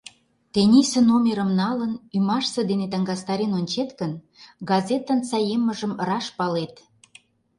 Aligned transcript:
Тенийсе 0.53 0.99
номерым 1.09 1.51
налын, 1.61 1.93
ӱмашсе 2.15 2.61
дене 2.69 2.85
таҥастарен 2.93 3.51
ончет 3.59 3.89
гын, 3.99 4.13
газетын 4.69 5.19
саеммыжым 5.29 5.91
раш 6.07 6.25
палет. 6.37 6.73